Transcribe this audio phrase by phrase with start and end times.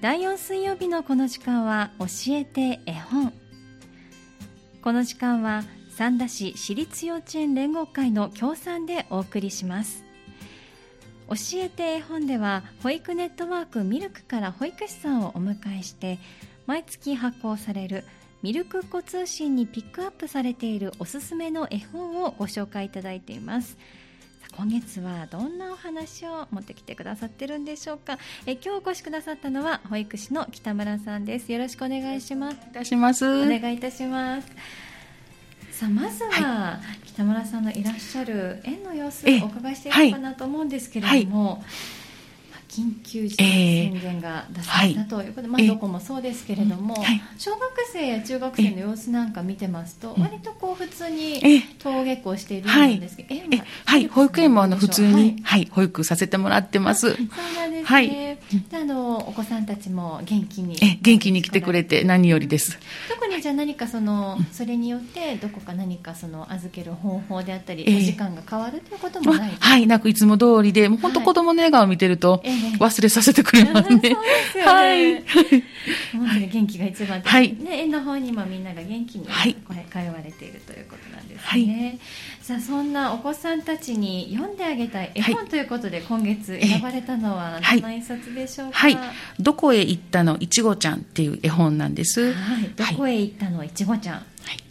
[0.00, 3.32] 第4水曜日のこの時間は教えて絵本。
[4.80, 10.04] この時間は三田市私立幼稚園連合会の協賛でお送りします。
[11.28, 16.20] 教えて絵本では保育ネットワークミルクから保育士さんをお迎えして
[16.66, 18.04] 毎月発行される
[18.40, 23.76] ミルクっ子通信にピックアップされているおすすめの絵本をご紹介いただいています。
[24.56, 28.18] 今月はどんなお話を持ってきてくださってるんでしょうか？
[28.46, 31.52] え今日お越しくださったのは保育士の北村さんです。
[31.52, 32.54] よろしくお願いします。
[32.54, 33.24] いたします。
[33.26, 34.48] お願いいたします。
[35.70, 41.62] さあまずは、北村さんのいらっしゃる園の様子をお伺いしていこうかなと思うんですけれども、はい
[42.68, 47.60] 緊急事態宣言が出されたということで、えーはい、まあ、どこもそうですけれども、えーはい、小学
[47.92, 51.40] 生や中学生の様子なんか見てますと、割とこう普通に
[51.82, 57.10] 登下校しているんですけど、えー、はい、保育園もあの普通に、はい、保育させてもらってます。
[57.10, 57.18] そう
[57.56, 57.84] なんですね。
[57.84, 58.38] はい、で
[58.74, 62.78] あのお子さんたちも元気に、え元気に来てくれて何よりです。
[63.08, 69.50] 特にじゃあ何かそのそれによってどこか何かその預ける方法であったり、お時間が変わるということもない？
[69.58, 74.16] はい、なくいつも通りで、もう本当子供の笑顔を見てると、えー忘れさせてくれますね。
[74.64, 75.22] はい。
[76.48, 77.54] 元気が一番はい。
[77.54, 81.40] ね、園の方にもみんなが元気に、通われているということなんですね。
[81.42, 81.98] はい、
[82.40, 88.98] さあ、そんなお子さんたちに読んであげたい絵本ということで、今月選ばれたのはどんな一冊でしょうか、はい、
[89.40, 90.36] どこへ行ったの？
[90.38, 92.32] いちごちゃんっていう絵本なんです。
[92.32, 92.70] はい。
[92.76, 94.22] どこへ行ったのいちごちゃん。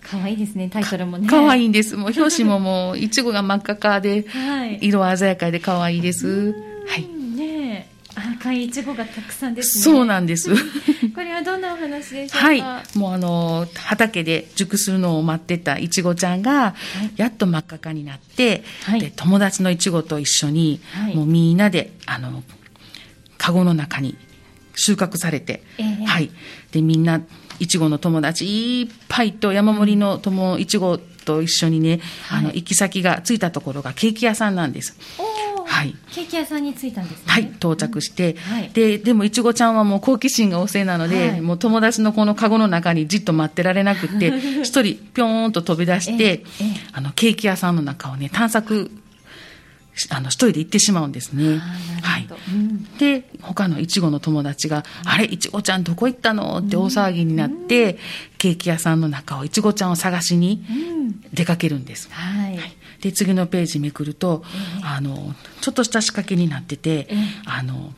[0.10, 1.28] 可愛いですね、タイトルもね。
[1.30, 1.96] 可愛いんです。
[1.98, 6.54] もう表紙ももう、 いちごが真っ赤かで、はい、色鮮やかで可愛いです。
[6.88, 7.06] はい。
[7.36, 9.84] ね赤いいちごがたくさんですね。
[9.84, 10.50] そうなんです。
[11.14, 12.48] これはどんなお話でしょうか？
[12.48, 12.62] はい、
[12.98, 16.74] もうあの畑で熟するのを待ってたいちごちゃんが、
[17.16, 22.44] やっと真っ赤かになって、はい、で友達のいちごと一緒に、はい、もうみんなであの
[23.38, 24.18] カゴの中に
[24.76, 26.32] 収穫されて、えー、はい、
[26.72, 27.22] でみんな
[27.60, 34.98] いちごの友達いっぱいと山盛りの友いちごと一緒にね、はい、あの行き先が着いたところがケーキ屋さんなんです。
[35.68, 37.24] はい、ケーキ屋さんに着いたんですね。
[37.28, 38.40] はい、到着して、うん。
[38.40, 46.44] はい、で、でもいちごちゃんはもう好奇心が旺盛なので、はい、もう友達のこのカゴの中にじっと待ってられなくて、 一人ぴょーんと飛び出して、
[46.94, 48.90] あの、ケーキ屋さんの中をね、探索
[50.10, 51.58] あの、一人で行ってしまうんですね。
[52.02, 52.28] はい。
[52.50, 56.58] うん、で、他のいちごの友達が、うん、あれ、いちごちゃんどこ行ったの？
[56.60, 57.98] って大騒ぎになって、うん、
[58.38, 60.64] ケーキ屋さんの中をいちごちゃんを探しに
[61.34, 62.10] 出かけるんです。
[62.12, 62.78] はい、はい。
[63.02, 64.44] で、次のページめくると、
[64.80, 67.94] えー、あの、ちょっとした仕掛けになってて、えー、あの、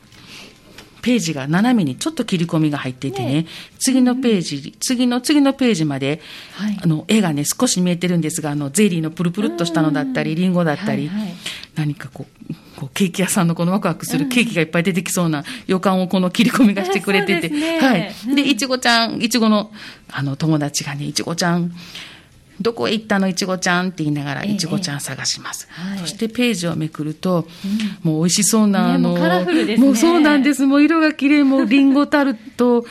[1.02, 3.46] ページが斜めにちょっと切り込みが入っていてね、ね。
[3.78, 6.20] 次のページ、次の次のページまで、
[6.54, 11.34] はい、あの、絵がね、少し見えてるんですが、あの、ゼリーのプルプルっとしたのだったり、リンゴだったり、はいはい、
[11.74, 18.12] 何かこう、こうケーキ屋さんのこのワクワクするケーキがいっぱい出てきそうな予感をこの切り込みがしてくれてて、ね、はい。
[18.34, 19.70] で、いちごちゃん、いちごの、
[20.10, 21.72] あの、友達がね、いちごちゃん、
[22.60, 27.46] どこへ行ったのいちごちゃんって言いながらいちごちゃん探します、ええそしてページをめくると、
[28.04, 30.66] うん、もう美味しそうなあの、ね、もうそうなんです。
[30.66, 32.84] もう色が綺麗もうりんごタルト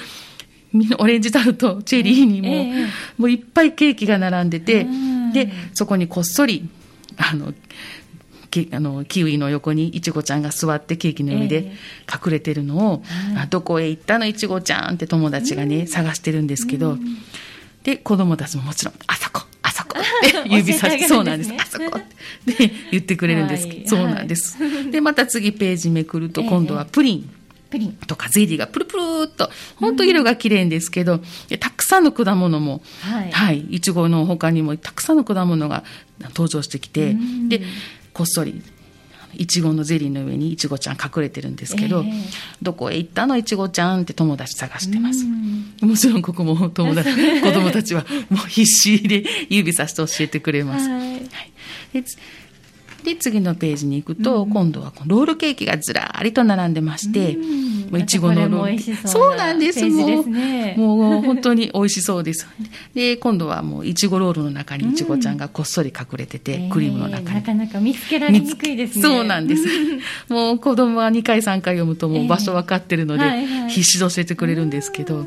[0.98, 2.86] オレンジタルトチェリーにも、え、
[3.18, 4.86] もういっぱいケーキが並んでて、
[5.34, 6.70] でそこにこっそり
[7.18, 7.54] あの
[8.72, 11.72] あのキウイの横にいちごちゃんが座ってケーキの上で
[12.12, 13.04] 隠れてるのを、
[13.36, 16.98] えー、どこへ行ったのいちごちゃんって友達がね、探してるんですけど、
[17.84, 19.44] で子供たちももちろんあそこ
[20.02, 21.54] って 指さして、そうなんです。
[21.58, 22.72] あそこって。
[22.92, 23.68] 言ってくれるんです。
[23.68, 24.58] けど、そうなんです。
[24.92, 27.30] で、また次ページめくると、今度はプリン。
[27.70, 27.94] プリン。
[28.08, 31.22] とかゼリーがプルプルっと、本当色が綺麗ですけど、
[31.60, 32.82] たくさんの果物も、
[33.32, 35.84] はい、い、ちごの他にもたくさんの果物が
[36.22, 37.16] 登場してきて、
[37.48, 37.62] で、
[38.14, 38.62] こっそり
[39.36, 42.14] いちごのゼリーの上にいちごちゃん隠れてるんですけど、えー、
[42.62, 43.38] どこへ行ったの？
[43.38, 45.26] いちごちゃんって友達探してます。
[45.82, 47.10] もちろんここも友達、
[47.42, 50.90] 子供たちはもう必死で指さして教えてくれます。
[50.90, 51.22] はい、はい
[53.04, 57.38] で、次のページに行くと、うん、今度はロールケーキがずらりと並んでまして、
[57.90, 59.08] もういちごのロールケーキ。
[59.08, 60.28] そうなんです、もう。
[60.78, 62.48] もう本当に美味しそうです。
[62.94, 69.02] で、今度はもういちごロールの中にいちごちゃんがこっそり隠れてて、うん、クリームの中に、なかなか見つけられにくいですね。
[69.02, 69.66] そうなんです。
[70.30, 73.24] もう子供は2回3回読むともう場所分かってるので、
[73.70, 75.26] 必死で教えてくれるんですけど、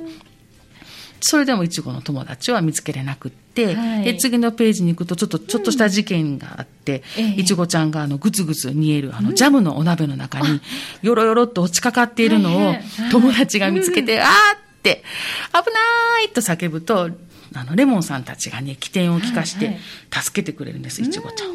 [1.24, 7.02] それでもいちごの友達は見つけれなくって、はい、で次のページに行くとちょっとちょっとした事件があって、
[7.36, 10.60] いちごちゃんがあのぐつぐつ煮えるあのジャムのお鍋の中に
[11.00, 12.74] よろよろっと落ちかかっているのを
[13.12, 15.04] 友達が見つけて、あーって
[15.52, 17.10] 危ないと叫ぶと
[17.54, 19.78] あのレモンさんたちがね起点を利かして
[20.12, 21.54] 助けてくれるんです、いちごちゃんを。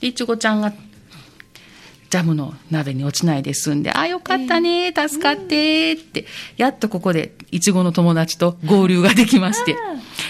[0.00, 0.76] でいちごちゃんがじ
[2.16, 6.24] ジャムの鍋に落ちないで済んで、あ、よかったね、助かってって、
[6.56, 9.76] やっとここで、いちごの友達と合流ができまして、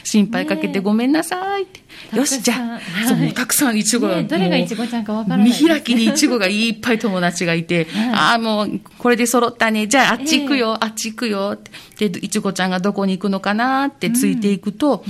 [0.03, 1.87] 心配かけてごめんなさいって。
[2.17, 5.49] よし、じゃあ、そう、たくさんいちごが、どれがいちごちゃんかわからない。
[5.49, 9.87] 見開きにいちごがいっぱい友達がいて、 ああ、もう、これで揃ったね。
[9.87, 11.53] じゃあ、あっち行くよ、あっち行くよ。
[11.55, 11.57] っ
[11.97, 12.09] て。
[12.09, 15.05] で、いちごちゃんがどこに行くのかなってついていくと、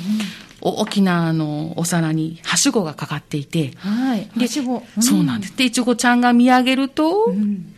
[0.69, 5.57] 大きなあのお皿にはしごがかかっていて、はい、はしご、うん、そうなんです。
[5.57, 7.75] で、いちごちゃんが見上げると、うん、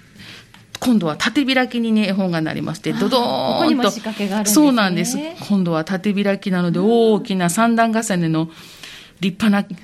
[0.80, 4.46] 今度は縦開きにね、絵本がなりまして、ドドーンと。
[4.46, 5.18] そうなんです。
[5.48, 8.48] 今度は縦開きなので、大きな三段重ねの
[9.20, 9.78] 立派な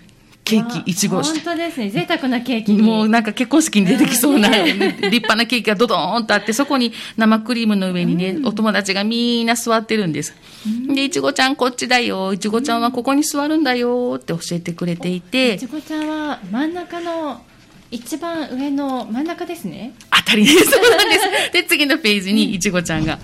[0.44, 1.22] ケーキ、いちご。
[1.22, 1.88] 本当ですね。
[1.88, 2.72] 贅沢なケーキ。
[2.74, 10.34] もうなんか結婚式に出てきそうな、 立派なケーキがドドーンとあって、そこに生クリームの上にね、お友達がみんな座ってるんです。
[10.94, 12.34] で、いちごちゃんこっちだよ。
[12.34, 15.54] いちごちゃんはここに座るんだよって教えてくれていて。
[15.54, 17.40] いちごちゃんは真ん中の、
[17.90, 19.94] 一番上の真ん中ですね。
[20.10, 20.70] 当たりです。
[20.70, 21.14] そうなんで
[21.48, 21.52] す。
[21.52, 23.18] で、次のページにいちごちゃんが。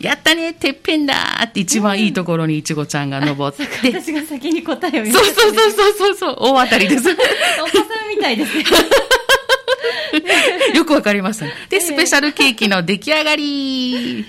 [0.00, 1.14] やったね、てっぺんだ
[1.44, 3.64] って一番いいところにいちごちゃんが登って。
[3.88, 7.10] 私が先に答えを言そうそうそうそうそう、大当たりです。
[7.10, 8.64] お子さんみたいですね。
[10.74, 11.46] よくわかりました。
[11.68, 14.24] で、スペシャルケーキの出来上がり。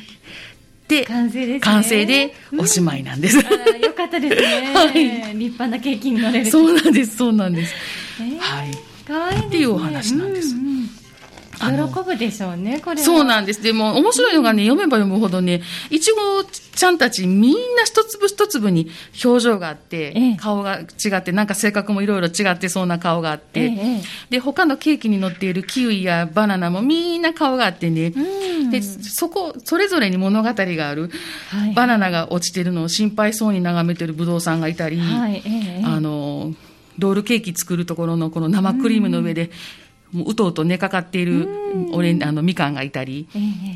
[0.87, 3.37] で、完成です、ね、完成でおしまいなんです。
[3.37, 3.43] うん、
[3.81, 4.71] よかったですね。
[4.73, 6.45] はい、立派なケーキに乗れる。
[6.45, 7.73] そうなんです、そうなんです。
[8.19, 8.71] えー、はい。
[9.05, 10.55] かわいい、ね、っていうお話なんです。
[10.55, 10.74] うんうん
[11.55, 13.61] 喜ぶでしょうね、これそうなんです。
[13.61, 18.89] でも、面白いのがね、読めば読むほどね、いちごちゃんたちみんな一粒一粒に
[19.23, 28.11] 表情があって、ええ、顔が違って、なんか性格もいろいろ違ってそうな顔があって、え、で、他のケーキに乗っているキウイやバナナもみんな顔があってね、
[28.71, 31.09] で、そこ、それぞれに物語がある、
[31.49, 35.41] はい、バナナが落ちてるのを心配そうに眺めてるブドウさんがいたり、はい、
[35.83, 36.53] あの、
[36.97, 39.51] ロールケーキ作るところのこの生クリームの上で、
[40.15, 41.47] もううとうと寝かかっている
[41.91, 43.27] オレあのみかんがいたり、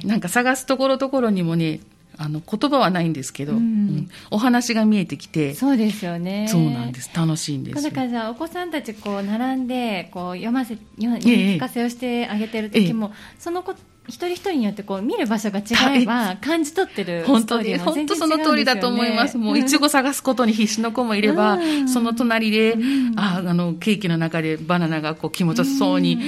[0.03, 0.07] え。
[0.07, 1.81] なんか探すところどころにもね
[2.21, 6.47] あの言葉はないんですけど、うん、お話が見えてきてそうですよね。
[6.49, 7.09] そうなんです。
[7.15, 13.73] 楽しいんですだからじゃあお子さんたちこう並んでこう読ませ読み聞かせをしてあげてる時も、ええ、その子
[14.09, 19.37] 一人一人によってこう見る場所が違えば感じ取ってる本当に本当その通りだと思います。
[19.37, 22.77] もういちご探すことに必死の子もいれば、うん、その隣で、う
[23.11, 26.19] ん、ああのケーキの中でバナナがこう気持ちよそうに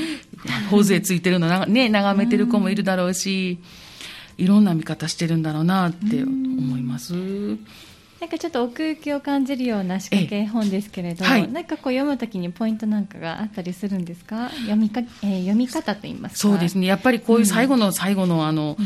[0.70, 3.60] 頬杖ついてるのなね眺めてる子もいるだろうし、
[4.42, 7.14] いろんな見方してるんだろうなって思います。
[8.20, 14.50] なんかちょっと奥行きを感じるような仕掛け本ですけれど、はい、なんかこう読むときにポイントなんかがあったりするんですか？
[14.50, 16.38] 読みか、えー、読み方と言いますか？
[16.38, 16.88] そうですね。
[16.88, 18.78] やっぱりこういう最後の最後のあの、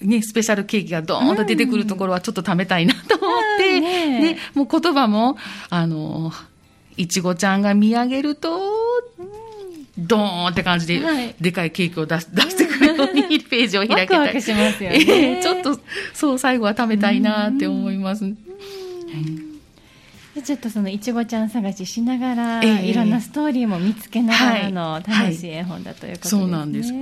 [0.00, 5.36] うん、ね、スペシャルケーキがドーンと出てくるところはちょっと食べたいなと思って、うん、ね、ね、もう言葉も
[5.70, 6.32] あの
[6.96, 8.60] いちごちゃんが見上げると、
[9.98, 12.65] ドーンって感じで、はい、でかいケーキを出出して
[13.12, 14.42] にページを開けたり。
[14.42, 15.40] しますよね。
[15.42, 15.80] ちょっと、
[16.14, 18.24] そう、最後は食べたいなって思います。
[20.42, 26.52] ちょっとそのいちごちゃん探ししながら、えー、いろんなストーリーも見つけながらの楽しい絵本だということですね、はい。
[26.52, 26.92] はい、そうなんです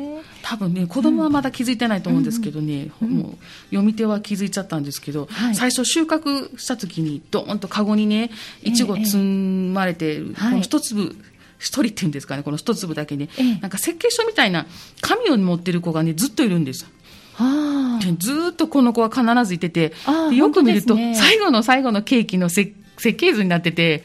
[0.42, 3.36] 多分ね子供はまだ気づいてないと思うんですけどね、うん、もう
[3.70, 8.30] 読み手は気づいちゃったんですけど、はい、最初収穫した時にドーンとカゴにね
[8.62, 11.16] いちご積まれて、えー、この一粒
[11.64, 14.66] 一人っていうんですかね、この一粒だけね、ええ、なんか設計書みたいな
[15.00, 16.86] 紙を持ってる子がね、ずっといるんです。
[17.34, 19.92] はあ、ずっとこの子は必ずいてて、
[20.32, 22.72] よく見ると、ね、最後の最後のケーキの設
[23.16, 24.04] 計図になってて、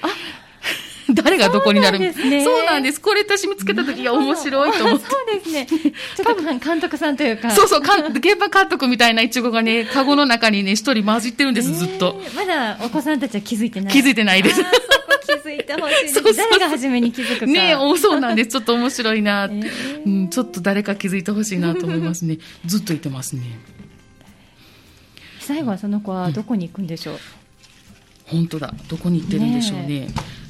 [1.14, 2.44] 誰がどこになるそうなんですね。
[2.44, 3.02] そうなんです。
[3.02, 5.06] これ私見つけた時が面白いと思って。
[5.06, 5.68] そうですね。
[6.24, 7.52] 多分監督さんというか。
[7.52, 12.22] そうそう、現場監督みたいなイチゴがね、カゴの中にね、一人混じってるんです、ずっと。
[12.36, 13.94] まだお子さんたちは気づいてない。
[13.94, 14.62] 気づいてないです。
[15.38, 17.46] 気づいてほしいそ誰が初めに気づくか。
[17.46, 18.50] ねおそうなんです。
[18.52, 20.30] ちょっと面白いな、えー、うん。
[20.30, 22.38] ちょっと誰か気づいてほしいなと思いますね。
[22.66, 23.42] ずっといてますね。
[25.40, 27.20] 最後はその子はどこに行くんでしょう、うん、
[28.40, 28.74] 本当だ。
[28.88, 29.88] どこに行ってるんでしょうね。
[29.88, 30.08] ね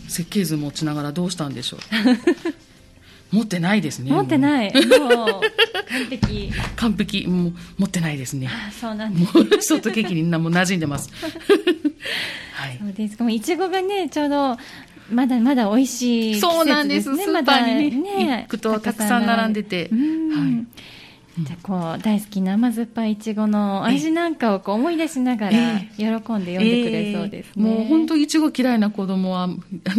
[0.07, 1.79] 設計図持ちながらどうしたんでしょう。
[3.31, 4.11] 持ってないですね。
[4.11, 4.73] 持ってない。
[4.73, 5.41] もう、
[5.87, 6.51] 完璧。
[6.75, 7.27] 完璧。
[7.27, 8.49] もう、持ってないですね。
[8.79, 9.61] そうなんです、ね。
[9.61, 11.11] ショートケーキにもう馴染んでます。
[12.59, 12.77] はい。
[12.77, 13.21] そうです。
[13.21, 14.57] もういちごがね、ちょうど、
[15.11, 17.15] まだまだ美味しい、ね、そうなんです。
[17.15, 19.89] スーパーにね、ね行くとたくさん並んでて。
[19.89, 19.95] は
[20.65, 20.89] い。
[21.43, 25.51] じゃこう大好きな甘酸っぱいいちごの味なんかをこう思い出しながら
[25.95, 29.47] 喜んで読んでくれそうです、ねえーえー、もう本当いちご嫌いな子供は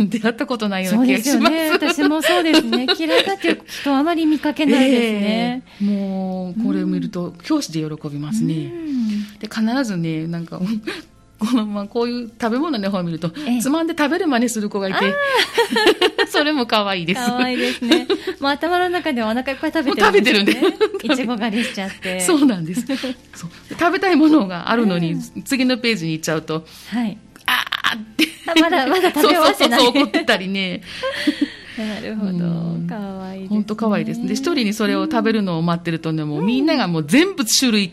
[0.08, 1.50] 出会ったことないような気がします。
[1.50, 2.86] ね、私もそうですね。
[2.98, 5.62] 嫌いだっていうあまり見かけないですね。
[5.80, 8.70] えー、もうこれを見ると教師で喜びますね。
[9.38, 10.60] で必ずねなんか
[11.40, 14.98] このまあこういう食べ物の本を見ると、ええつまんで食べる真似する子がいて、
[16.28, 17.20] それも可愛いです。
[17.24, 18.06] 可愛いですね。
[18.38, 20.52] もう頭の中ではお腹いっぱい食べてるもう食べてるんで。
[21.02, 22.20] いちご狩りしちゃって。
[22.20, 22.84] そうなんです。
[22.86, 27.16] 食べたいものがあるのに、次のページに行っちゃうと、はい。
[27.46, 28.28] あーって。
[28.46, 30.82] あまだまだ食べ終わってないそうそうそう怒ってたりね。
[31.78, 32.36] なるほどう
[32.78, 32.86] ん。
[32.88, 33.56] 可愛いです、ね。
[33.56, 34.26] 本当可愛いです。
[34.26, 37.92] で、一人にそれを食べるのを待ってるとね、もうみんながもう全部種類、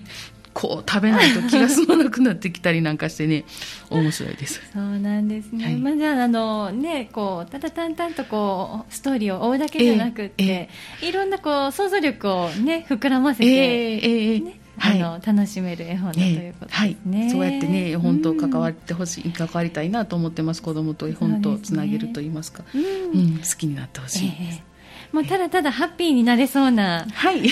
[0.57, 3.45] こう食べないと気が済まなくなってきたりなんかしてね、
[3.91, 4.59] 面白いです。
[4.73, 5.65] そうなんですね。
[5.65, 10.69] はいまあじゃああのねこうただ淡々とこうストーリーを追うだけじゃなくって、え
[11.07, 15.03] いろんなこう想像力をね膨らませえて、えええねはい。
[15.03, 17.19] あの楽しめる絵本だということですね。
[17.19, 18.73] はい、そうやってね、本当関わる。
[18.73, 20.63] ってほしい、関わりたいなと思ってます。
[20.63, 22.63] 子供と絵本とつなげると言いますか。
[22.73, 24.57] うんうん、好きになってほしいえです。
[24.59, 24.76] え
[25.11, 27.05] もうただただハッピーになれそうな。
[27.13, 27.41] はい。
[27.41, 27.49] ね、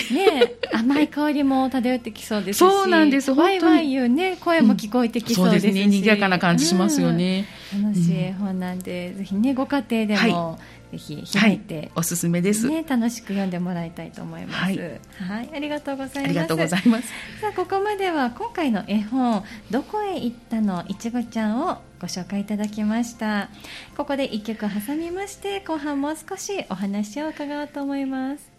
[0.72, 7.40] 甘い香りも漂ってきそうですしそうなんですワイワイいうね声も聞こえてきそうですし、そうですね、賑やかな感じしますよね。
[7.40, 10.58] うん楽しい絵本なんで、ぜひねご家庭でも、
[10.92, 12.68] ぜひはい開いて、、おすすめです。
[12.68, 14.58] ね、楽しく読んでもらいたいと思います。
[14.58, 16.24] ははいい、ありがとうございます。
[16.24, 17.08] ありがとうございます。
[17.40, 20.84] さあ、ここまでは今回の絵本、どこへ行ったの？
[20.88, 23.48] いちごちゃんをご紹介いただきました。
[23.96, 28.56] ここで一曲挟みまして、後半もう少しお話を伺おうと思います。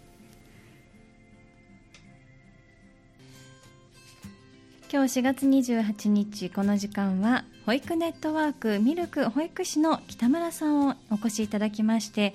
[4.90, 12.34] 今日4月28日この時間は保育ネットワークミルク保育士の北村さんをお越しいただきまして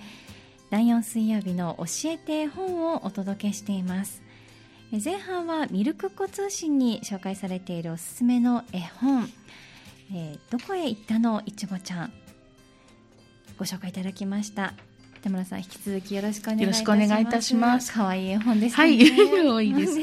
[0.70, 4.22] 第4水曜日の教えて本をお届けしています
[4.92, 9.28] え前半はミルクっ子通信に紹介されているおすすめの絵本
[10.14, 12.14] 「えーどこへ行ったのいちごちゃん」
[13.58, 14.74] ご紹介いただきました。
[15.22, 16.92] 北村さん引き続きよろしくお願いいたします。
[16.92, 17.94] よろしくお願いいたします。
[17.94, 18.84] 可愛い絵本ですね。
[18.84, 19.98] はい可愛いです。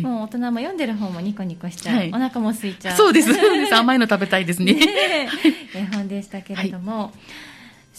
[0.00, 2.08] もう大人も読んでる方もニコニコしちゃう、はい。
[2.08, 2.96] お腹も空いちゃう。
[2.96, 3.34] そうです。
[3.34, 3.74] そうです。
[3.74, 4.72] 甘いの食べたいですね。
[4.72, 5.28] ね。
[5.74, 7.12] 絵本でしたけれども、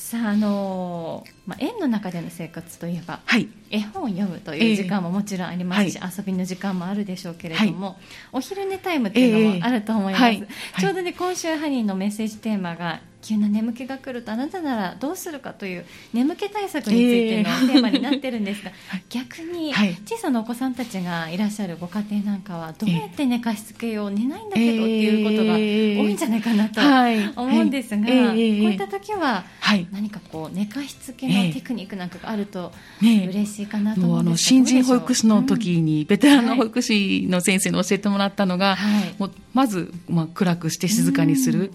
[0.09, 3.47] さああのーまあ、園の中での生活といえばはい。
[3.69, 7.99] 絵本を読むという時間ももちろんありますし、え遊びの時間もあるでしょうけれども、
[8.31, 10.47] お昼寝タイムっていうのもあると思います、ええはい。
[10.79, 18.71] ちょうどね今週ハニーのメッセージテーマが急な眠気が来るとあなたならどうするかという眠気対策についてのええテーマになってるんですが、
[19.09, 19.95] 逆にはい。
[20.07, 27.31] 小さなお子さんたちがいらっしゃるご家庭なんかはどうやって寝かしつけよう寝ないんだけどっていうことが多いんじゃないかなとはい。
[27.35, 29.85] 思うんですが、こういった時ははい。
[29.91, 39.13] 何かこう寝かしつけのテクニックなんかがあると嬉しいかなと思うんですが新人保育士の時にベテランのはい保育士の先生に教えてもらったのが、はい。
[39.53, 41.71] まず、まあ、暗くして静かにする、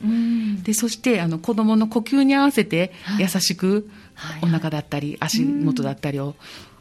[0.62, 3.22] でそしてあの子供の呼吸に合わせてはい。
[3.22, 4.40] 優しくはい。
[4.42, 6.34] お腹だったり足元だったりを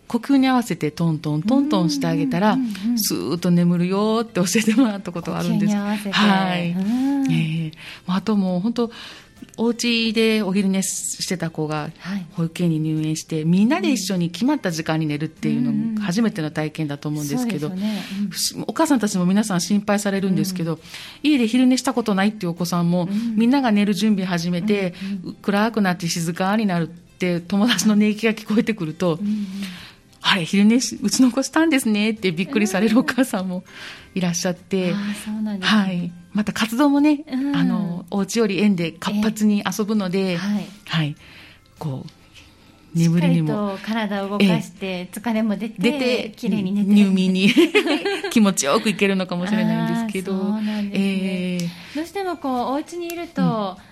[0.07, 2.57] 呼吸に合わせてトントントントンしてあげたら
[2.95, 5.75] スーッと眠るよって教えてもらったことがあるんです。
[5.75, 6.71] はい。
[6.71, 7.31] うん。
[7.31, 7.71] ええ。
[8.07, 8.91] まああともう本当
[9.57, 12.25] お家でお昼寝してた子がはい。
[12.33, 15.95] 保育園に入園してみんなで一緒に決まった時間に寝るっていううんうん。
[15.95, 18.03] のも初めての体験だと思うんですけど、そうですよね。
[18.57, 18.65] うん。
[18.67, 20.79] お母さんたちも皆さん心配されるんですけど、
[21.21, 23.35] 家で昼寝したことないっていうお子さんも、ん。
[23.35, 24.93] みんなが寝る準備始めて、
[25.41, 29.27] 暗くなって静かになるって友達の寝息が聞こえてくると、うん。
[29.27, 29.47] うん
[30.25, 33.63] あれ昼寝しうちの子したんですねってびっくりされるお母さんも
[34.15, 34.93] いらっしゃって、
[35.59, 35.59] ね。
[35.61, 37.55] はい、また活動もね、うん。
[37.55, 40.67] あのお家より園で活発に遊ぶので、はい。
[40.85, 41.15] はい、
[41.77, 42.22] こう
[42.93, 43.77] 眠りにも。
[43.77, 47.49] しっかりと体を動かして疲れも出て出て綺麗に寝て入眠に
[48.31, 50.31] 気持ちよくいけるのかもしれないんですけど。
[50.31, 51.23] そうなんですね。
[51.53, 53.41] えーどうしてもこうお家にいると、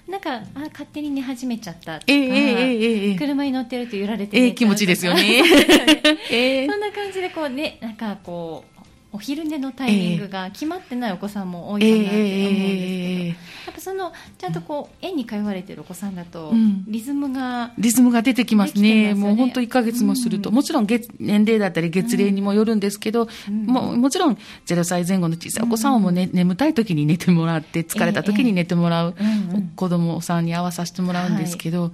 [0.10, 0.41] なんかあ
[0.72, 3.15] 勝手に寝始めちゃったとか、ええええええ。
[3.15, 4.58] 車に乗ってると揺られてええ寝ちゃうとか。
[4.58, 5.43] 気持ちですよね。
[6.31, 6.67] ええ。
[6.67, 8.70] そんな感じでこうねなんかこう
[9.13, 13.34] お昼寝のタイミングが決まってないお子さんも多いかなって思うんですけど、や
[13.72, 16.86] っぱそのちゃんとこう園に通われてるお子さんだと、うん。
[16.88, 19.13] リズムがリズムが出てきますね。
[19.13, 20.56] ねもう本当1ヶ月もすると、うん。
[20.56, 23.65] もちろん月年齢だったり月齢にもよるんですけど、うん。
[23.65, 31.91] もうもちろん0歳前後の小さいお子さんをもう、ね眠たい時に寝てもらって、疲れた時に寝てもらう、ええうんうん子供さんに合わさせてもらうんですけど、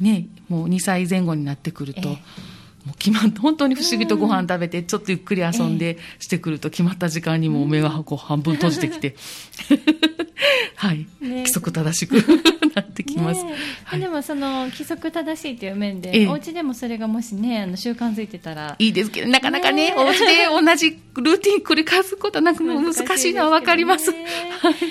[0.00, 2.53] ね、もう2歳前後になってくると、ええ
[2.84, 9.16] もう決まった、本当に不思議とご飯食べて、ちょっとゆっくり遊んでしてくると、決まった時間にもう目がこう半分閉じてきて、
[10.76, 11.28] はい、ね。
[11.44, 12.16] 規則正しく
[12.74, 13.44] なってきます。
[13.84, 14.00] はい。
[14.00, 16.26] でもその規則正しいという面で、ええ。
[16.26, 24.12] お家でもそれがもしねあの習慣づいてたらいいですけど、なかなかね、ねお家で同じルーティン繰り返すことはなく難しいのはわかります。
[24.12, 24.90] 難しい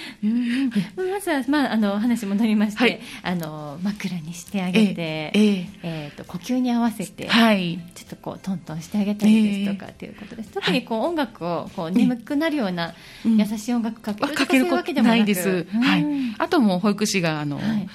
[0.95, 2.99] まずは、まあ、あの話戻りまして、はい。
[3.21, 5.69] あの枕にしてあげて、ええ。
[5.83, 7.82] えーと呼吸に合わせて、はい。
[7.95, 12.93] ちょっとこうトントンしてあげたりですとかっていうことです、特にこう音楽をこう眠くなるような
[13.25, 15.67] うん優しい音楽かけかかけるわけでともないです。
[15.73, 16.05] うんはい。
[16.37, 17.87] あともう保育士が、あの、はい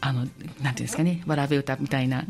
[0.00, 2.24] あの、なんていうんですかね、わらべ歌みたいな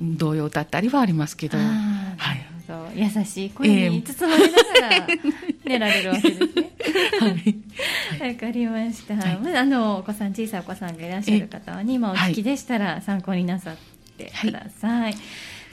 [0.00, 2.46] うん童謡を歌ったりはありますけど、はい。
[2.94, 5.06] 優しい声に包まれながら
[5.64, 6.70] 寝られるわけですね。
[7.20, 8.32] はい。
[8.32, 9.14] わかりました。
[9.16, 13.76] はいまあ、あのお子さん小さいお子さんがいらっしゃる方はね、今お聞きでしたら参考になさっ
[14.16, 15.14] てください。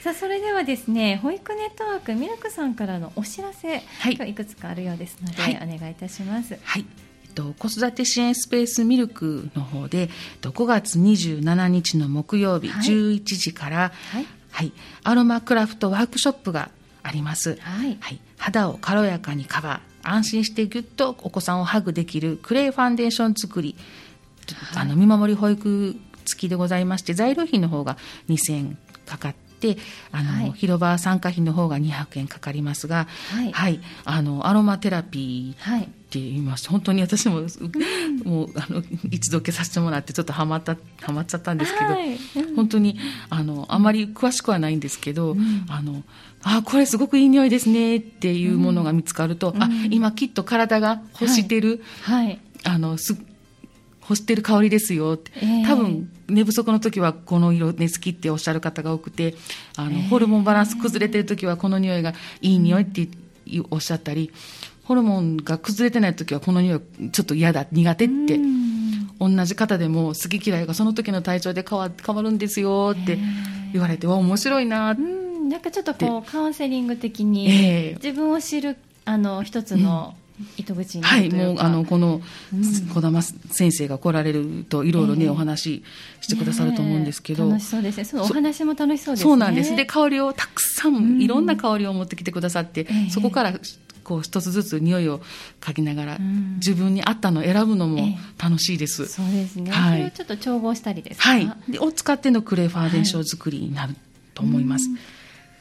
[0.04, 4.16] さあそれではですね保育ネットワークミルクさんからのお知らせ、はい。
[4.16, 5.56] 今日いくつかあるようですので、はい。
[5.56, 6.58] お願いいたします。
[6.62, 6.84] はい。
[7.24, 10.08] えっと、子育て支援スペースミルクの方で、えっ
[10.42, 12.86] と5月27日の木曜日、はい。
[12.86, 14.26] 11時から、はい。
[14.50, 14.72] はい、
[15.04, 16.68] アロマクラフトワークショップが
[17.02, 17.56] あります。
[17.62, 17.96] はい。
[17.98, 23.74] はい、肌を軽やかにカバー、安心してぎゅっとお子さんをハグできるクレイファンデーション作り、
[24.74, 25.96] あの見守り保育
[26.26, 27.96] 付きでございまして、材料費の方が
[28.28, 29.43] 2000円かかって、
[30.12, 30.52] あの、はい。
[30.52, 33.06] 広場参加費の方が200円かかりますが、
[33.52, 33.80] はい。
[34.04, 35.82] あのアロマテラピーはい。
[35.82, 37.40] って言いまして本当に私も、
[38.24, 42.14] もうあの一度受けさせてもらってちょっとハマったハマっちゃったんですけど、はい。
[42.14, 42.56] うん。
[42.56, 42.98] 本当に
[43.30, 45.66] あのあまり詳しくはないんですけど、うん。
[45.68, 46.04] あの
[46.42, 49.92] あこれすごくいい匂いですねっていうものが見つかると、あうん。
[49.92, 52.38] 今きっと体が欲してる、はい。
[52.62, 53.16] あのす
[54.04, 55.66] 欲してる香りですよって、ええ。
[55.66, 59.34] 多分寝不足の時はこの色ね好きっておっしゃる方が多くて
[59.76, 60.08] あの、ええ。
[60.08, 63.08] ホルモンバランス崩れてる時はこの匂いがいい匂いって
[63.70, 64.30] おっしゃったり
[64.84, 68.34] ホルモンが崩れてない時はこの匂いちょっと嫌だ苦手って。
[68.36, 68.74] うん。
[69.18, 73.16] 同じ方でも好き嫌いがその時の体調で変わ変わるんですよって
[73.72, 75.02] 言われてわ面白いなって。
[75.02, 75.48] うん。
[75.48, 77.94] なんかちょっとこうカウンセリング的にええ。
[78.02, 80.16] 自分を知るあの一つの
[80.56, 82.20] 糸口はい、もうあのこの
[82.52, 85.84] うん児玉先生が来られるといろいろね、ええお話し
[86.22, 88.04] してくださると思うんですけど、楽しそうですね。
[88.04, 89.30] そのお話も楽しそうですね。
[89.30, 89.76] そうなんです。
[89.76, 91.22] で香りをたくさん、うん。
[91.22, 93.10] いろんな香りを持ってきてくださって、ええ。
[93.10, 93.54] そこから
[94.02, 95.20] こう一つずつ匂いを
[95.60, 96.54] 嗅ぎながら、うん。
[96.56, 98.16] 自分に合ったのを選ぶのもええ。
[98.42, 99.98] 楽しいです、そうですね、はい。
[99.98, 101.28] それをちょっと調合したりですか？
[101.28, 101.52] はい。
[101.68, 103.94] でを使ってのクレーファーデーション作りになる
[104.34, 104.98] と思います、うん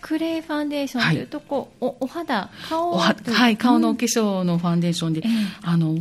[0.04, 5.32] クレイファンデーションというとこう、おお肌顔おはというはい、顔のおうん化粧のファンデーションで、ええ
[5.64, 5.96] あの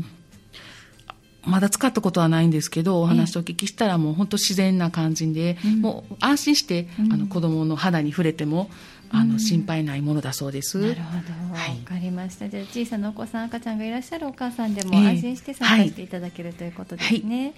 [1.44, 5.80] まだ使ったことはないんですけどお話をお聞きしたらもう本当自然な感じで、うん。
[5.80, 7.12] もう安心して、うん。
[7.12, 8.70] あの子供の肌に触れても
[9.12, 10.78] あうんの心配ないものだそうです。
[10.78, 12.48] なるほど、わはいかりました。
[12.48, 17.54] じゃあ小さなお子さん、赤ちゃんがいらっしゃるお母さんでもええ安心して参加していただける、ということですね。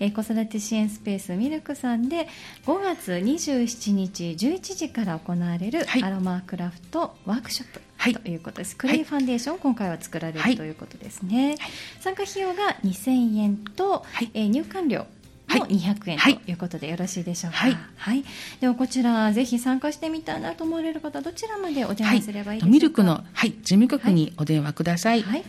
[0.00, 2.28] えー子育て支援スペースミルクさんで
[2.66, 7.80] 5月27日11時から行われるはいアロマクラフトワークショップ。
[7.96, 8.76] はいということです。
[8.76, 11.56] クレイファンデーション、今回は作られる、はいということですね。
[12.00, 15.06] 参加費用が2000円と、はいえー入館料
[15.48, 16.38] も200円、とい。
[16.52, 18.24] うことでよろしいでしょうか、はい、はい、
[18.60, 25.44] ではこちらぜひ参加してみたいなと思われる方どちらまでお電話すればいいですか、はい、ミルクの、はい、事務局にお電話ください、はい。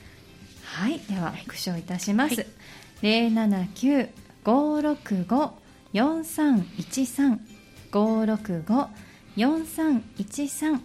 [0.63, 0.99] はい。
[0.99, 2.47] では復唱いたします、はい、
[4.43, 7.39] 079-565-4313
[7.91, 10.79] 565-4313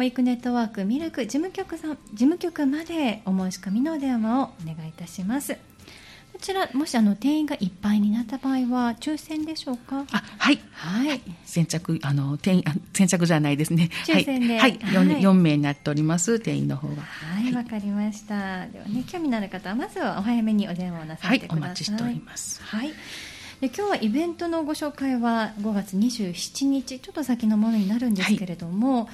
[0.00, 5.52] 保育ネットワークミルク事務局さん事務局までお申し込みのお電話をお願いいたします。
[6.32, 10.06] こちらもしあの定員がいっぱいになった場合は抽選でしょうか？
[10.10, 10.58] あ、はい。
[10.72, 11.20] はい。
[11.44, 13.90] 先着、あの、定員、あ先着じゃないですね。
[14.06, 14.78] 抽選ではい。
[14.80, 16.94] はい、はい 4, 4名になっております、定員の方は。
[17.02, 18.68] はい、わ、かりました。
[18.68, 21.62] ではね、興味のある方はまずはお早めにお電話をなさはいって、ください。
[21.62, 22.62] お待ちしております。
[22.62, 22.88] はい。
[23.60, 29.10] で今日はイベントのご紹介は5月27日ちょっと先のものになるんですけれども、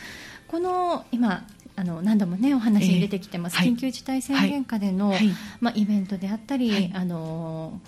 [0.48, 3.66] この今あの何度もねお話に出てきてます、ええ。
[3.66, 3.72] はい。
[3.74, 5.28] 緊急事態宣言下での、はい。
[5.60, 6.92] まあ、イベントであったり、はい。
[6.94, 7.80] あの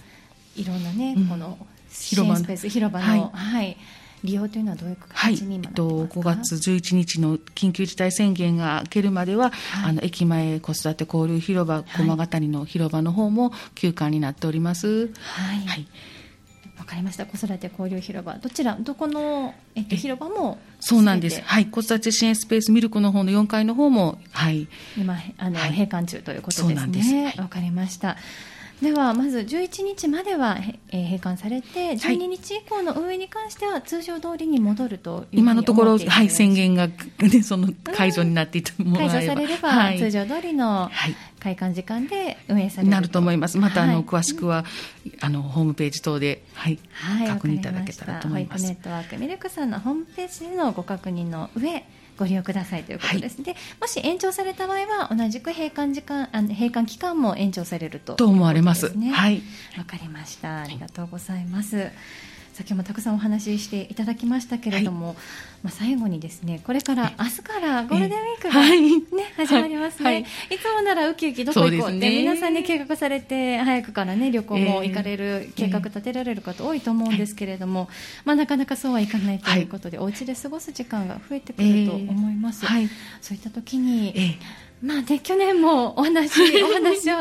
[0.57, 1.27] いろんなね、うん。
[1.27, 1.59] この
[1.91, 3.77] 支援スペース広場の、はい。
[4.25, 9.91] 利用というのはどういうはい、形にえっ今なってますか、と、5月11日の緊急事態宣言が明けるまでは、はい。
[9.91, 15.07] あの駅前子育て交流広場、駒ヶ谷の広場の方も休館になっております。
[15.07, 15.87] はい、はい、
[16.79, 17.27] わかりました。
[17.27, 18.35] 子育て交流広場。
[18.35, 21.41] どちらどこの、えっと、え広場もそうなんです。
[21.43, 25.71] はい、子育て支援スペースミルクの方の4階の方も、はい、今あの、はい。
[25.73, 27.25] 閉館中ということですね。
[27.37, 27.49] わ、はい。
[27.49, 28.17] かりました。
[28.81, 36.31] ではまず11日までは、へえー閉館されて12日以降の運営に関しては通常通りに戻ると今のところ、はい。
[36.31, 36.95] 宣言が、ね、
[37.43, 39.99] その解除になっていてもらえば、解除されれば、はい。
[39.99, 43.59] 通常通りの、はい開館時間で運営されるなると思います。
[43.59, 44.65] また、あの、はい詳しくは、
[45.21, 48.75] あの、ホームページ等で、はい、はい、確認いただけたらと思いますネッ。
[48.75, 51.85] トワークミルクさんのホームページでのご確認の上
[52.19, 58.89] ご利用くださいということです、でもし延長された場合は同じく閉館時間あの閉館期間も延長されるとと思われます。
[58.89, 59.43] はい。
[59.77, 60.63] わかりました。
[60.63, 61.91] ありがとうございます。
[62.59, 65.15] 先ほどもたくさんお話ししていただきましたけれども、
[65.63, 68.81] まあ最後にですね、これから明日からゴールデンウィークが、はい。
[68.83, 69.01] ね、
[69.37, 70.21] 始まりますね、はい。
[70.23, 70.25] い。
[70.59, 77.89] つもならウキウキどこ行こうって、皆さんね計画されて早くからね旅行も行かれる、計画立てられる方多いと思うんですけれども、
[78.25, 82.67] まあなかなかそうはいかないということで、お家で過ごす時間が増えてくると思います。
[82.67, 82.89] はい。
[83.21, 84.21] そういった時に、え
[84.65, 87.21] えまあね、去年もお話、 お話をお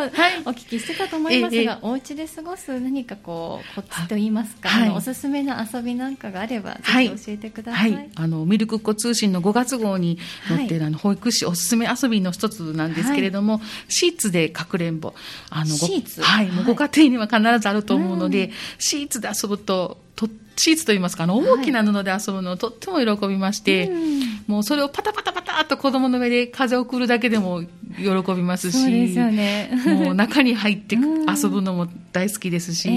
[0.52, 4.90] 聞きしてたと思いますが、ええお家で過ごす何かこう、コツと言いますか、はい。
[4.90, 7.10] おすすめの遊びなんかがあれば、はい。
[7.10, 7.78] ぜひ教えてくださ。
[7.80, 7.92] はい。
[7.92, 10.80] い、あのミルクっ子通信の5月号に載ってい。
[10.80, 15.16] る、あの保育士おすすめ遊びの一つなんですけれども、シーツでかくれんぼ。
[15.50, 16.22] あのごシーツ？
[16.22, 16.50] はい。
[16.66, 27.62] ご家庭には必ずあると思うので、シーツで遊ぶととシーツといいますかあの大きな布で遊ぶのをとっても喜びまして、うんもうそれをパタパタパタっと子供の上で風を送るだけでも
[27.98, 29.70] 喜びますしそうですよね。
[29.86, 32.90] もう中に入ってうん遊ぶのも大好きですし、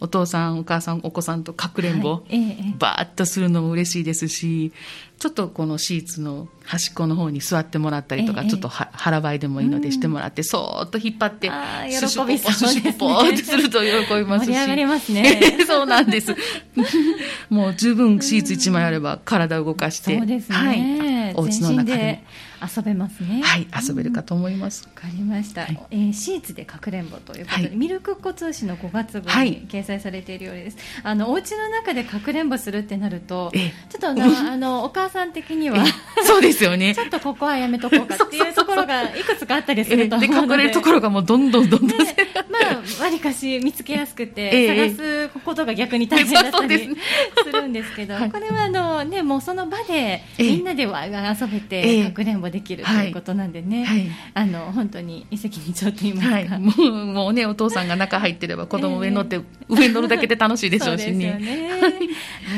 [0.00, 2.22] お父さんお母さんお子さんとかくれんぼ、はい。
[2.30, 4.72] えーッとするのも嬉しいですし、
[5.20, 11.50] ちょっとこのシーツの端っこの方に座ってもらったりとか、ええちょっとは腹ばいでもいいのでしてもらって、そーっと引っ張って、
[11.90, 12.50] 喜びそうですね。
[12.50, 14.48] ポシュシュポーってすると喜びますし。
[14.48, 15.58] 盛り上がりますね。
[15.68, 16.34] そうなんです。
[17.50, 20.56] もう十分シーツ一枚あれば体を動かして、そうですね。
[20.56, 21.96] はい、お家の中で。
[21.96, 22.24] で
[22.62, 23.42] 遊べますね。
[23.42, 24.84] はい、遊べるかと思います。
[24.84, 25.80] わかりました、はい。
[25.90, 27.76] えーシーツでかくれんぼということで、はい。
[27.76, 29.50] ミルクっ子通信の5月号はい。
[29.50, 33.72] に掲載されているようです、あのお家の中でかくれんぼするってなるとええ。
[33.88, 35.82] ちょっとあのあのお母さん的にはえ
[36.24, 36.94] そうですよね。
[36.94, 37.00] ち。
[37.00, 42.16] ょっとここはやめとこうかっていうところがいくつかあったりすえると思で、うので隠れるところがもうどんどんどんどん、ね
[42.48, 42.58] ま
[43.00, 44.90] あ、わりかし見つけやすくて、ええ。
[44.90, 46.78] 探すことが逆に大変だったりそうで
[47.44, 48.30] するんですけど、はい。
[48.30, 50.42] これはあの、ね、もうその場でええ。
[50.44, 52.04] みんなで遊べて、ええ。
[52.06, 54.08] かくれんぼできるということなんでね、はい。
[54.34, 61.38] あの本当に一石二鳥と言いますか、はい、もうもうね、お父さんが中入ってれば子供上に乗って、上に乗るだけで楽しいでしょうしそうですよね。
[61.38, 61.70] ね。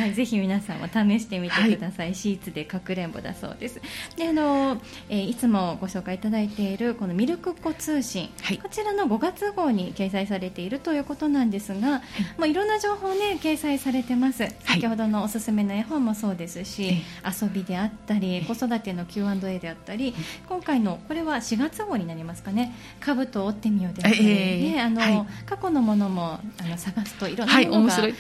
[0.01, 2.14] はい、ぜひ皆さんも試してみてください。
[2.14, 3.81] シーツでかくれんぼだそうです。
[4.17, 8.59] で、あの、えーいつもご紹介いただいているこのミルクっ子通信、はい。
[8.59, 12.03] こちらの5月号に掲載されているということなんですが、
[12.38, 14.47] もういろんな情報ね掲載されてます。
[14.65, 17.03] 先ほどのおすすめの絵本もそうですし、え
[17.43, 20.15] 遊びであったり、子育ての Q&A であったり、
[20.49, 22.75] 今回のこれは4月号になりますかね。
[23.01, 25.27] 兜を折ってみようであったり、ええねあの、はい。
[25.47, 28.15] 過去のものもあの探すといろんなはいものが、ね、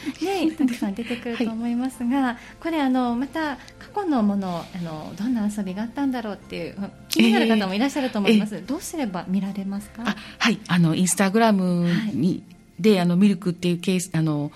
[0.56, 10.02] たくさん出てくると思いますが、 これあのまた過去のものあのどんな遊びがあったんだろうっていう気になる方もいらっしゃると思います、どうすれば見られますか？
[10.04, 12.42] あはい、あの、インスタグラムに、
[12.80, 14.50] で、あの、ミルクっていうケース、あの、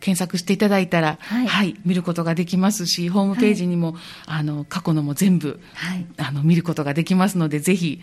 [0.00, 1.46] 検索していただいたら、はい。
[1.46, 3.96] はい、見ることができますし、ホームページにも、
[4.26, 6.06] あの、過去のも全部、はい。
[6.16, 8.00] あの、見ることができますので、ぜひ、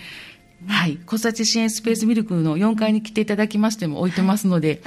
[0.67, 4.81] はい、子育て支援スペースミルクの4階に来ていただきましても置いてますので、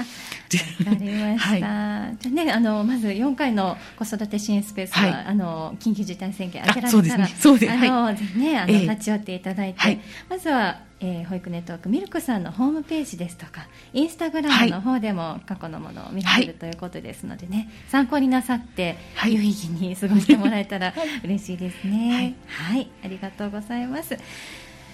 [0.50, 2.16] ぜわかりました、はい。
[2.20, 5.24] じゃあね、あのまず4回の子育て支援スペースは、はい。
[5.26, 7.36] あの緊急事態宣言明けられたらあそうですね。
[7.38, 7.72] そうです。
[7.72, 8.80] あの、ぜひねあの、ええ。
[8.82, 10.00] 立ち寄っていただいて、はい。
[10.28, 19.34] まずは、えー保育ネットワークミルクさんのホームページですとかインスタグラムの方でも過去のものを見られる、はいということですのでね参考になさって、はい。
[19.34, 20.92] 有意義に過ごしてもらえたら
[21.24, 22.34] 嬉しいですね。
[22.48, 24.18] はい、ありがとうございます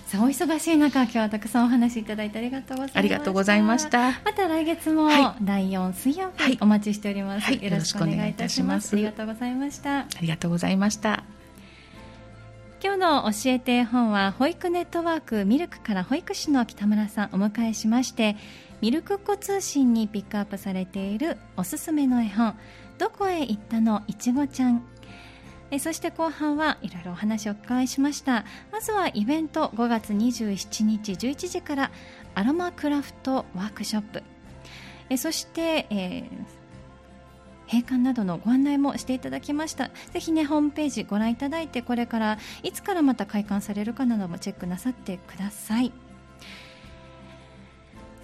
[0.07, 2.99] さあお忙しい中今日はたくさんお話しいただいてありがとうございました。
[3.01, 4.13] ありがとうございました。
[4.25, 5.45] また来月もはい。
[5.45, 6.53] 第4水曜はい。
[6.53, 7.61] 日お待ちしております、はい。
[7.61, 8.95] よろしくお願いいたします。
[8.95, 9.99] ありがとうございました。
[9.99, 11.25] ありがとうございました。
[12.81, 18.37] 今日の教えて絵本は保育ネットワークミルクから保育士の北村さんお迎えしまして
[18.81, 22.55] ミルクっ子通信にピックアップされているおすすめの絵本
[22.99, 24.03] どこへ行ったの？
[24.07, 24.85] いちごちゃん
[25.71, 28.45] えそして後半はいろいろお話をお伺いしました。
[28.73, 31.91] まずはイベント5月27日11時から
[32.35, 34.23] アロマクラフトワークショップ。
[35.09, 36.67] えそして、えー
[37.69, 39.91] 閉館などのご案内もしていただきました。
[40.13, 45.93] ぜひねホームページご覧いただいてこれからいつからまた開館されるかなどもチェックなさってください。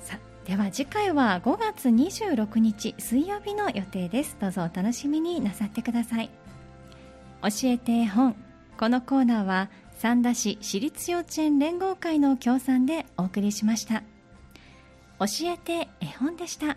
[0.03, 4.37] さでは次回は5月26日水曜日の予定です。
[4.41, 6.31] どうぞお楽しみになさってください。
[7.43, 8.37] 教えて絵本。
[8.79, 14.03] このコーナーは三田市私立幼稚園連合会の協賛でお送りしました。
[15.19, 16.77] 教えて絵本でした。